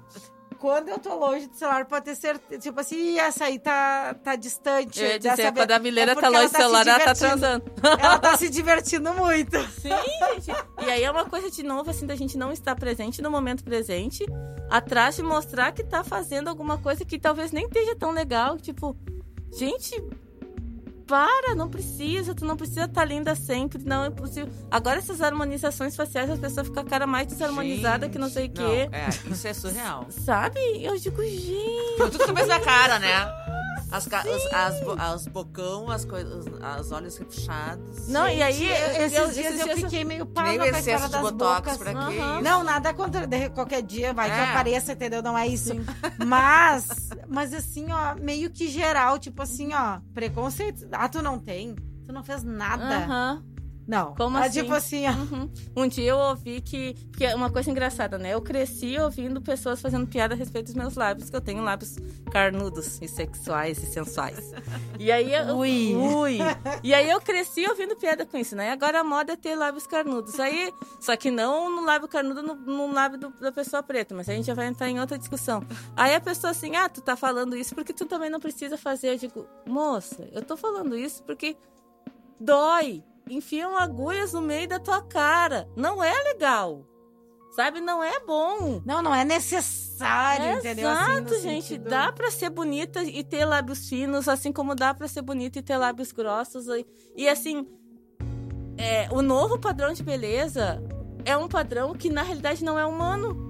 [0.59, 2.61] Quando eu tô longe do celular, pode ter certeza.
[2.61, 5.01] Tipo assim, "Ih, essa aí tá, tá distante.
[5.01, 6.99] Eu ia dessa dizer, vez." quando a Mileira É tá longe do celular, se ela
[7.01, 7.65] tá transando.
[7.99, 9.59] Ela tá se divertindo muito.
[9.81, 9.89] Sim,
[10.41, 10.51] gente.
[10.87, 13.63] E aí é uma coisa, de novo, assim, da gente não estar presente no momento
[13.65, 14.25] presente,
[14.71, 18.59] atrás de mostrar que tá fazendo alguma coisa que talvez nem esteja tão legal.
[18.59, 18.95] Tipo,
[19.57, 19.95] gente,
[21.11, 24.49] para, não precisa, tu não precisa estar linda sempre, não é possível.
[24.71, 28.47] Agora essas harmonizações faciais, as pessoas ficam com a cara mais desarmonizada que não sei
[28.47, 28.89] o quê.
[28.93, 30.07] é, isso é surreal.
[30.09, 30.61] Sabe?
[30.81, 31.97] Eu digo, gente.
[32.13, 33.40] Tudo começa na cara, né?
[33.93, 36.45] As, ca- os, as, bo- as bocão, as coisas,
[36.81, 38.07] os olhos repuxados.
[38.09, 40.79] Não, e aí, Gente, eu- esses eu- dias esses eu fiquei meio o com a
[40.79, 41.95] excesso história de das botox bocas.
[41.97, 42.41] Aham.
[42.41, 44.45] Não, nada contra de- qualquer dia, vai que É.
[44.51, 45.23] apareça, entendeu?
[45.23, 45.73] Não é isso.
[46.25, 46.87] Mas,
[47.29, 50.87] mas assim, ó, meio que geral, tipo assim, ó, preconceito.
[50.93, 51.75] Ah, tu não tem?
[52.07, 52.97] Tu não fez nada?
[52.99, 53.43] Aham.
[53.87, 54.15] Não.
[54.15, 54.61] Como Ah, assim?
[54.63, 55.11] Tipo assim, ó.
[55.13, 55.51] Uhum.
[55.77, 56.95] Um dia eu ouvi que.
[57.17, 58.33] Que é uma coisa engraçada, né?
[58.35, 61.97] Eu cresci ouvindo pessoas fazendo piada a respeito dos meus lábios, que eu tenho lábios
[62.31, 64.53] carnudos e sexuais e sensuais.
[64.99, 65.57] E aí eu.
[65.57, 65.95] Ui.
[65.97, 66.39] Ui.
[66.85, 68.71] E aí eu cresci ouvindo piada com isso, né?
[68.71, 70.39] Agora a moda é ter lábios carnudos.
[70.39, 70.73] Aí.
[71.01, 74.33] Só que não no lábio carnudo, no, no lábio do- da pessoa preta, mas a
[74.35, 75.65] gente já vai entrar em outra discussão.
[75.97, 79.09] Aí a pessoa assim, ah, tu tá falando isso porque tu também não precisa fazer.
[79.15, 81.57] Eu digo, moça, eu tô falando isso porque
[82.39, 83.03] dói.
[83.31, 85.69] Enfiam agulhas no meio da tua cara.
[85.77, 86.85] Não é legal.
[87.53, 87.81] Sabe?
[87.81, 88.81] Não é bom.
[88.85, 90.89] Não, não é necessário, É entendeu?
[90.89, 91.67] Assim, Exato, gente.
[91.67, 95.59] sentido- Dá pra ser bonita e ter lábios finos, assim como dá pra ser bonita
[95.59, 96.67] e ter lábios grossos.
[96.69, 97.67] E, e, assim,
[98.79, 100.83] é, o novo padrão de beleza
[101.25, 103.49] é um padrão que na realidade não é humano.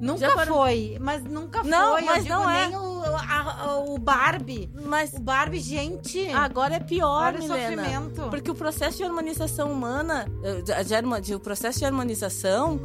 [0.00, 2.02] Nunca Já foi, mas nunca Não, foi.
[2.02, 2.68] mas eu digo, não é.
[3.14, 4.70] A- a- o Barbie.
[4.84, 6.26] Mas O Barbie, gente.
[6.30, 7.84] agora é pior, Olha o Milena.
[7.84, 8.30] sofrimento.
[8.30, 12.80] Porque o processo de harmonização humana, eh, de, o processo de harmonização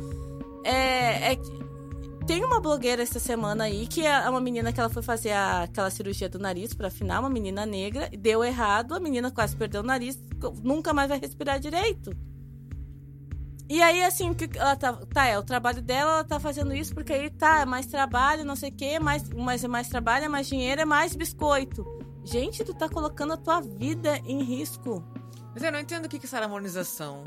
[0.63, 1.38] é, é
[2.27, 5.63] tem uma blogueira essa semana aí que é uma menina que ela foi fazer a-
[5.63, 9.81] aquela cirurgia do nariz para afinar, uma menina negra, deu errado, a menina quase perdeu
[9.81, 10.17] o nariz,
[10.63, 12.15] nunca mais vai respirar direito.
[13.71, 16.93] E aí, assim, que ela tá, tá, é o trabalho dela, ela tá fazendo isso
[16.93, 20.25] porque aí tá, é mais trabalho, não sei o quê, mais, mais, é mais trabalho,
[20.25, 21.86] é mais dinheiro, é mais biscoito.
[22.21, 25.01] Gente, tu tá colocando a tua vida em risco.
[25.53, 27.23] Mas eu não entendo o que que é essa harmonização.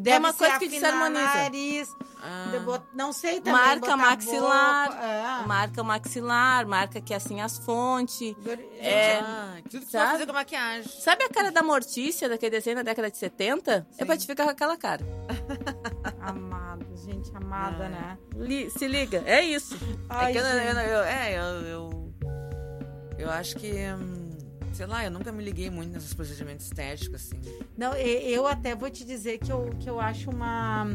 [0.00, 1.24] Deve é uma coisa que desarmoniza.
[1.24, 1.88] Nariz,
[2.22, 2.60] Ah.
[2.64, 3.52] bot- Não sei também.
[3.52, 5.46] marca maxilar, é.
[5.46, 8.34] marca maxilar, marca que assim as fontes.
[8.78, 10.12] É, Ah, tudo que sabe?
[10.12, 10.90] fazer com maquiagem.
[11.00, 13.86] Sabe a cara da Mortícia, daquele desenho da década de 70?
[13.96, 15.02] É pra te ficar com aquela cara.
[16.20, 17.90] Amada, gente, amada, Ai.
[17.90, 18.18] né?
[18.36, 19.76] Li- se liga, é isso.
[20.08, 20.76] Ai, é que eu, gente.
[20.76, 22.14] eu, eu- é, eu, eu,
[23.18, 24.25] eu acho que, hum,
[24.76, 27.40] sei lá, eu nunca me liguei muito nesses procedimentos estéticos, assim.
[27.76, 30.86] Não, eu até vou te dizer que eu, que eu acho uma.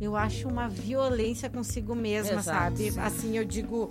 [0.00, 2.90] Eu acho uma violência consigo mesma, Exato, sabe?
[2.90, 3.00] sim.
[3.00, 3.88] Assim, eu digo.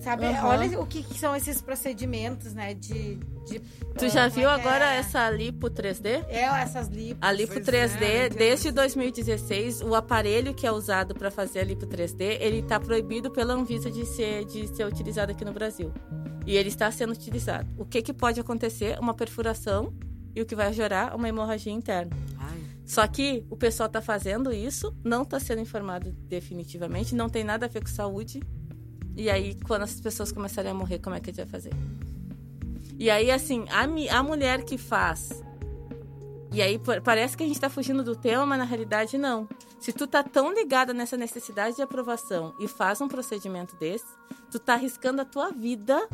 [0.00, 0.48] Sabe, Aham.
[0.48, 2.74] olha o que, que são esses procedimentos, né?
[2.74, 3.16] De.
[3.46, 3.60] de
[3.96, 4.98] Tu já viu é que agora é?
[4.98, 6.24] essa lipo 3D?
[6.28, 7.18] É, essas lipos.
[7.22, 11.64] A lipo Pois 3D, é, desde 2016, o aparelho que é usado para fazer a
[11.64, 15.92] lipo 3D, ele está proibido pela Anvisa de ser, de ser utilizado aqui no Brasil.
[16.46, 17.68] E ele está sendo utilizado.
[17.76, 18.98] O que, que pode acontecer?
[19.00, 19.92] Uma perfuração
[20.34, 22.16] e o que vai gerar uma hemorragia interna.
[22.38, 27.42] Ai, Só que o pessoal está fazendo isso, não está sendo informado definitivamente, não tem
[27.42, 28.40] nada a ver com saúde.
[29.16, 31.72] E aí, quando as pessoas começarem a morrer, como é que a gente vai fazer?
[32.98, 35.42] E aí, assim, a, a mulher que faz.
[36.52, 39.48] E aí, pa- parece que a gente tá fugindo do tema, mas na realidade não.
[39.80, 44.06] Se tu tá tão ligada nessa necessidade de aprovação e faz um procedimento desse,
[44.50, 46.08] tu tá arriscando a tua vida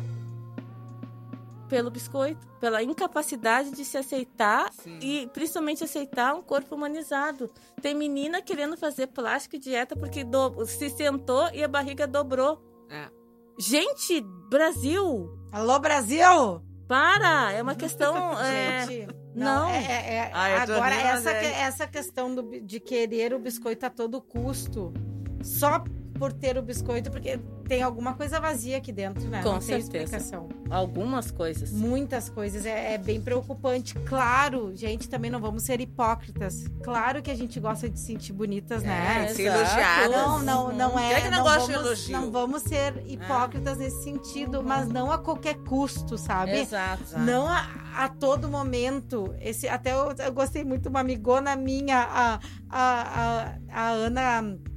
[1.73, 4.69] pelo biscoito, pela incapacidade de se aceitar
[5.01, 7.49] e principalmente aceitar um corpo humanizado.
[7.81, 12.61] Tem menina querendo fazer plástica e dieta porque do- se sentou e a barriga dobrou.
[12.91, 13.09] É.
[13.57, 15.35] Gente, Brasil!
[15.51, 16.61] Alô, Brasil!
[16.87, 17.51] Para!
[17.53, 18.39] É uma questão.
[18.39, 19.67] é, Gente, não.
[19.67, 23.33] é- é- é- Ah, eu tô agora, rindo, essa, é- essa questão do de querer
[23.33, 24.93] o biscoito a todo custo,
[25.41, 25.83] só
[26.13, 29.41] por ter o biscoito, porque tem alguma coisa vazia aqui dentro, né?
[29.41, 30.17] Com Não tem certeza.
[30.17, 30.49] explicação.
[30.69, 31.71] Algumas coisas.
[31.71, 33.95] Muitas coisas, é, é bem preocupante.
[33.99, 36.65] Claro, gente, também não vamos ser hipócritas.
[36.83, 39.25] Claro que a gente gosta de se sentir bonitas, né?
[39.25, 39.59] É, ser exato.
[39.59, 40.11] elogiadas.
[40.11, 41.13] Não, não, não Quem é.
[41.13, 42.11] é que não gosta de vamos, elogio?
[42.19, 46.59] não vamos ser hipócritas nesse sentido, mas não a qualquer custo, sabe?
[46.59, 47.17] Exato.
[47.19, 49.33] Não a, a todo momento.
[49.39, 54.72] Esse, até eu, eu gostei muito, uma amigona minha, a, a, a, a Ana.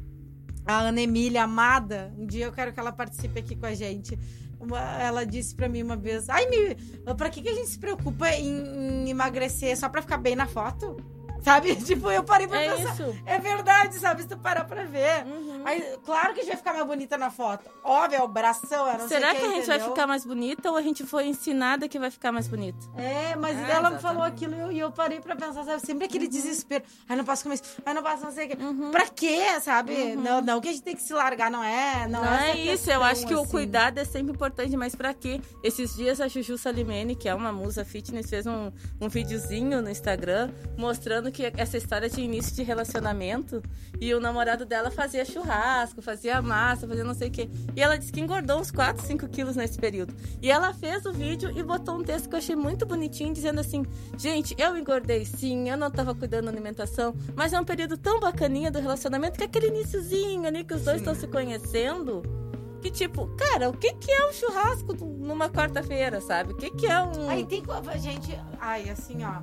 [0.66, 4.18] A Ana Emília Amada, um dia eu quero que ela participe aqui com a gente.
[4.59, 6.74] Uma- ela disse pra mim uma vez: Ai, me,
[7.14, 10.46] pra que, que a gente se preocupa em, em emagrecer só pra ficar bem na
[10.46, 10.96] foto?
[11.42, 11.77] Sabe?
[11.87, 12.92] Tipo, eu parei pra É pensar.
[12.94, 13.16] isso.
[13.25, 14.22] É verdade, sabe?
[14.22, 15.25] Se tu parar pra ver.
[15.27, 15.62] Uhum.
[15.64, 17.64] Aí, claro que a gente vai ficar mais bonita na foto.
[17.85, 19.94] Óbvio, é o bração, é não Será sei o que a gente vai entendeu?
[19.94, 22.79] ficar mais bonita ou a gente foi ensinada que vai ficar mais bonita?
[22.96, 24.03] É, mas É, ela exatamente.
[24.03, 25.81] falou aquilo e eu, eu parei pra pensar, sabe?
[25.87, 26.31] Sempre aquele Uhum.
[26.31, 26.85] desespero.
[27.09, 27.64] Ai, não posso comer isso.
[27.85, 28.57] Ai, não posso não sei o quê.
[28.90, 30.16] Pra quê, sabe?
[30.16, 32.07] Não, não que a gente tem que se largar, não é?
[32.09, 32.25] Não, Uhum.
[32.27, 33.51] Não, é, é isso, eu questão, acho que o assim.
[33.51, 35.40] cuidado é sempre importante, mas pra quê?
[35.62, 39.90] Esses dias a Juju Salimene, que é uma musa fitness, fez um, um videozinho no
[39.90, 43.62] Instagram mostrando que essa história tinha início de relacionamento
[44.00, 47.48] e o namorado dela fazia churrasco, fazia massa, fazia não sei o quê.
[47.74, 50.14] E ela disse que engordou uns 4, 5 quilos nesse período.
[50.42, 53.60] E ela fez o vídeo e botou um texto que eu achei muito bonitinho, dizendo
[53.60, 53.84] assim:
[54.18, 58.20] gente, eu engordei sim, eu não tava cuidando da alimentação, mas é um período tão
[58.20, 62.22] bacaninha do relacionamento que é aquele iniciozinho ali que os dois estão se conhecendo.
[62.82, 66.52] Que tipo, cara, o que que é um churrasco numa quarta-feira, sabe?
[66.52, 67.28] O que que é um.
[67.28, 67.62] Aí tem.
[67.64, 69.40] co- Gente, ai, assim, ó.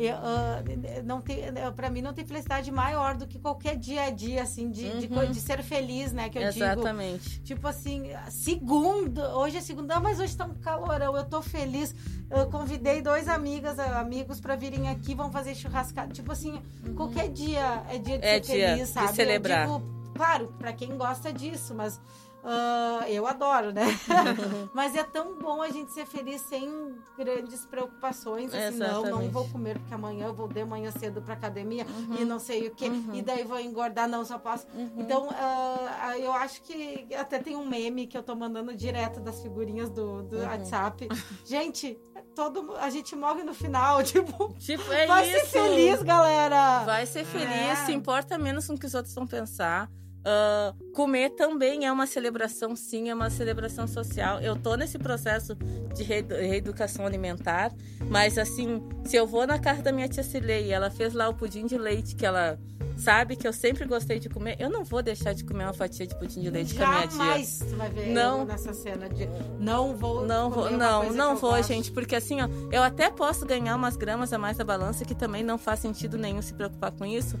[0.00, 0.62] Eu, ah,
[1.04, 1.38] não tem,
[1.74, 5.06] pra mim não tem felicidade maior do que qualquer dia a dia, assim, de, de,
[5.12, 5.26] Uhum.
[5.26, 6.28] co- de ser feliz, né?
[6.28, 6.64] Que eu digo.
[6.64, 7.40] Exatamente.
[7.42, 11.94] Tipo assim, segunda, hoje é segunda, ah, mas hoje tá um calorão, eu tô feliz.
[12.30, 16.12] Eu convidei dois amigas, ah, amigos pra virem aqui, vão fazer churrascada.
[16.12, 16.62] Tipo assim,
[16.96, 19.08] qualquer dia é dia de É ser dia feliz, de sabe?
[19.10, 19.66] Eu celebrar.
[19.66, 19.82] digo,
[20.14, 22.00] claro, pra quem gosta disso, mas
[22.44, 23.84] ah, eu adoro, né?
[24.72, 29.48] mas é tão bom a gente ser feliz sem grandes preocupações, assim, não, não vou
[29.48, 32.16] comer porque amanhã eu vou de manhã cedo pra academia Uhum.
[32.20, 34.66] e não sei o que, e daí vou engordar, não, só posso.
[34.96, 39.40] Então, ah, eu acho que até tem um meme que eu tô mandando direto das
[39.42, 40.44] figurinhas do, do Uhum.
[40.44, 41.08] WhatsApp.
[41.44, 41.98] Gente,
[42.34, 45.46] todo, a gente morre no final, tipo, Tipo, é vai isso.
[45.46, 46.84] ser feliz, galera.
[46.84, 47.76] Vai ser feliz, É.
[47.86, 49.90] se importa menos com o que os outros vão pensar.
[50.24, 54.40] Ah, comer também é uma celebração, sim, é uma celebração social.
[54.40, 55.54] Eu tô nesse processo
[55.94, 57.72] de reedu- reeducação alimentar,
[58.10, 61.28] mas assim, se eu vou na casa da minha tia Cilei e ela fez lá
[61.28, 62.58] o pudim de leite que ela
[62.96, 66.04] sabe que eu sempre gostei de comer, eu não vou deixar de comer uma fatia
[66.04, 67.16] de pudim de leite com a minha tia.
[67.18, 68.44] Jamais tu vai ver Não.
[68.44, 69.28] nessa cena de
[69.60, 71.68] não vou Não vou, não, não vou, gosto.
[71.68, 75.14] gente, porque assim, ó, eu até posso ganhar umas gramas a mais da balança, que
[75.14, 77.38] também não faz sentido nenhum se preocupar com isso.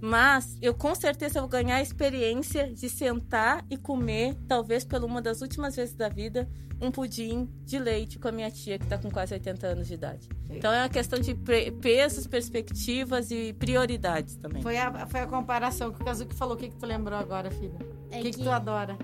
[0.00, 5.20] Mas eu com certeza vou ganhar a experiência de sentar e comer, talvez pela uma
[5.20, 6.48] das últimas vezes da vida,
[6.80, 9.94] um pudim de leite com a minha tia, que tá com quase 80 anos de
[9.94, 10.28] idade.
[10.48, 11.34] Então é uma questão de
[11.80, 14.62] pesos, perspectivas e prioridades também.
[14.62, 16.54] Foi a, foi a comparação que o Kazuki falou.
[16.54, 17.76] O que, que tu lembrou agora, filha?
[18.10, 18.96] É o que, que que- tu adora?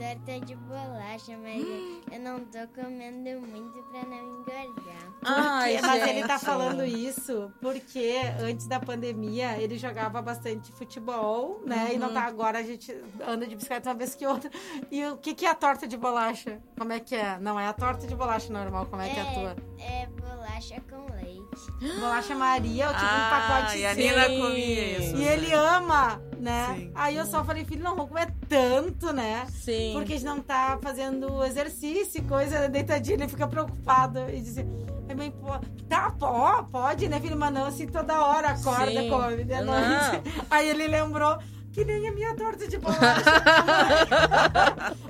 [0.00, 1.62] Torta de bolacha, mas
[2.10, 5.12] eu não tô comendo muito pra não engordar.
[5.22, 11.60] Ai, Porque- mas ele tá falando isso porque antes da pandemia ele jogava bastante futebol,
[11.66, 11.90] né?
[11.92, 12.14] E não Uhum.
[12.14, 12.96] tá agora, a gente
[13.28, 14.50] anda de bicicleta uma vez que outra.
[14.90, 16.58] E o que, que é a torta de bolacha?
[16.78, 17.38] Como é que é?
[17.38, 19.56] Não é a torta de bolacha normal, como é, que é a tua?
[19.78, 22.00] É bolacha com leite.
[22.00, 24.00] Bolacha Maria, eu tive Ah, um pacote e a sim.
[24.00, 25.16] Nina comia isso.
[25.16, 26.74] E ele ama, né?
[26.76, 26.92] Sim.
[26.94, 29.46] Aí eu só falei, filho, não vamos comer tanto, né?
[29.50, 29.92] Sim.
[29.94, 34.66] Porque a gente não tá fazendo exercício, coisa deitadinho, ele fica preocupado e dizia.
[35.08, 35.48] Ai, mãe, pô,
[35.88, 37.36] tá, pô, pode, né, filho?
[37.36, 39.10] Mas não assim toda hora, acorda, Sim.
[39.10, 40.22] come de noite.
[40.48, 41.36] Aí ele lembrou,
[41.72, 43.24] que nem a minha torta de bolacha.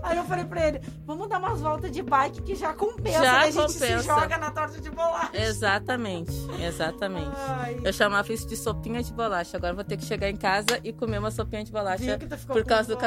[0.02, 3.32] Aí eu falei pra ele, vamos dar umas voltas de bike que já compensa, Já
[3.32, 3.38] né?
[3.38, 3.98] A gente compensa.
[3.98, 5.30] se joga na torta de bolacha.
[5.34, 7.30] Exatamente, exatamente.
[7.36, 7.80] Ai.
[7.82, 9.56] Eu chamava isso de sopinha de bolacha.
[9.56, 12.64] Agora eu vou ter que chegar em casa e comer uma sopinha de bolacha por
[12.64, 13.00] causa do.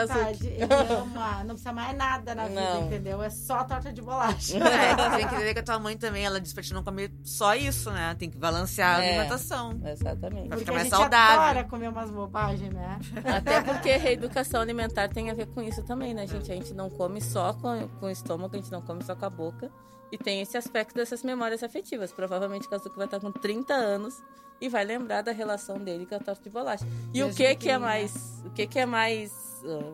[0.43, 2.85] Ele ama, não precisa mais nada na vida, Não.
[2.87, 3.21] entendeu?
[3.21, 4.53] É só torta de bolacha.
[4.73, 7.11] É, tem que entender que a tua mãe também, ela disse pra te não comer
[7.23, 8.15] só isso, né?
[8.17, 9.09] Tem que balancear a É.
[9.09, 9.79] alimentação.
[9.85, 10.47] Exatamente.
[10.49, 11.41] Pra Porque ficar a mais gente saudável.
[11.41, 12.99] adora comer umas bobagens, né?
[13.45, 16.51] Até porque reeducação alimentar tem a ver com isso também, né, gente?
[16.51, 19.25] A gente não come só com, com o estômago, a gente não come só com
[19.25, 19.69] a boca.
[20.11, 22.11] E tem esse aspecto dessas memórias afetivas.
[22.11, 24.21] Provavelmente o Kazuki vai estar com 30 anos
[24.61, 26.85] e vai lembrar da relação dele com a torta de bolacha.
[27.13, 28.41] E o que que é mais...
[28.45, 29.31] O que que é mais...
[29.65, 29.93] ah,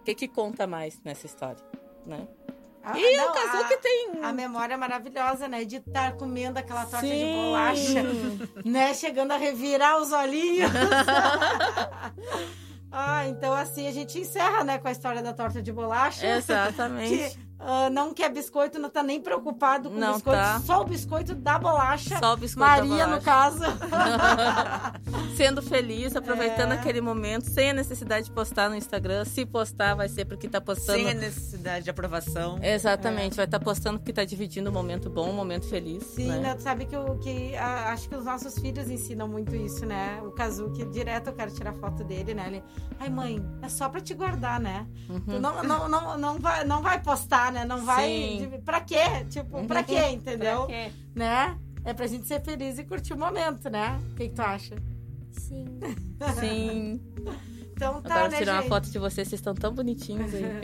[0.00, 1.60] o que que conta mais nessa história,
[2.06, 2.28] né?
[2.84, 4.10] Ah, E não, o Kazuki a- tem...
[4.22, 5.64] A memória maravilhosa, né?
[5.64, 7.34] De estar comendo aquela torta de Sim.
[7.34, 8.02] bolacha,
[8.64, 8.94] né?
[8.94, 10.70] Chegando a revirar os olhinhos.
[12.98, 16.26] ah, então assim a gente encerra, né, com a história da torta de bolacha.
[16.26, 17.38] Exatamente.
[17.58, 20.60] Que ah, não quer biscoito, não tá nem preocupado com Não biscoito, tá.
[20.60, 22.18] só o biscoito da bolacha.
[22.18, 23.64] Só o biscoito da Maria, no caso.
[25.36, 26.74] Sendo feliz, aproveitando É.
[26.74, 29.24] aquele momento, sem a necessidade de postar no Instagram.
[29.24, 30.98] Se postar, vai ser porque tá postando.
[30.98, 32.58] Sem a necessidade de aprovação.
[32.62, 36.04] Exatamente, vai estar postando porque tá dividindo um momento bom, um momento feliz.
[36.04, 36.38] Sim, né?
[36.40, 36.54] né?
[36.54, 40.20] Tu sabe que, o, que a- acho que os nossos filhos ensinam muito isso, né?
[40.24, 42.44] O Kazuki, direto eu quero tirar foto dele, né?
[42.48, 42.64] Ele,
[43.00, 44.86] ai mãe, é só pra te guardar, né?
[45.26, 47.64] Tu não, não, não, não, vai, não vai postar, né?
[47.64, 48.06] Não vai.
[48.08, 48.60] Sim.
[48.64, 49.24] Pra quê?
[49.30, 50.66] Tipo, pra quê, entendeu?
[50.66, 50.92] Pra quê?
[51.14, 51.58] Né?
[51.84, 54.00] É pra gente ser feliz e curtir o momento, né?
[54.12, 54.74] O que, que tu acha?
[55.30, 55.78] Sim.
[56.40, 57.00] Sim.
[57.76, 58.70] Então tá, Agora né, tirar uma gente?
[58.70, 60.42] foto de vocês, vocês estão tão bonitinhos aí.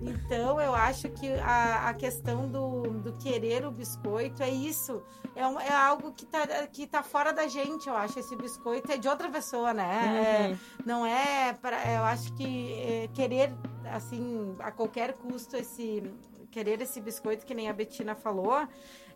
[0.24, 5.02] Então, eu acho que a, a questão do, do querer o biscoito é isso.
[5.34, 8.18] É, um- é algo que tá, que tá fora da gente, eu acho.
[8.20, 10.04] Esse biscoito é de outra pessoa, né?
[10.06, 10.16] Uhum.
[10.16, 11.76] É, não é para.
[11.92, 13.52] Eu acho que é, querer,
[13.92, 16.04] assim, a qualquer custo, esse.
[16.52, 18.54] Querer esse biscoito, que nem a Betina falou,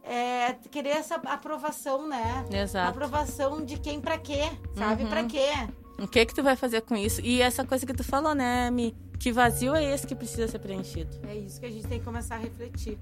[0.03, 2.45] é querer essa aprovação, né?
[2.51, 2.91] Exato.
[2.91, 4.41] Aprovação de quem pra quê,
[4.75, 5.05] sabe?
[5.05, 5.09] Uhum.
[5.09, 5.51] Pra quê?
[6.01, 7.21] O que que tu vai fazer com isso?
[7.23, 8.95] E essa coisa que tu falou, né, Mi?
[9.19, 11.11] Que vazio é esse que precisa ser preenchido?
[11.27, 12.97] É isso que a gente tem que começar a refletir,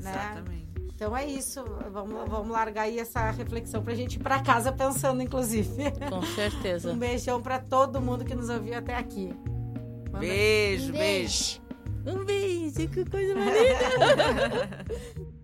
[0.00, 0.10] né?
[0.10, 0.66] Exatamente.
[0.94, 1.62] Então é isso.
[1.92, 5.92] Vamos, vamos largar aí essa reflexão pra gente ir pra casa pensando, inclusive.
[6.10, 6.90] Com certeza.
[6.92, 9.32] Um beijão pra todo mundo que nos ouviu até aqui.
[10.12, 11.60] Manda- Beijo, Um beijo.
[12.04, 14.84] Um beijo, que coisa mais linda!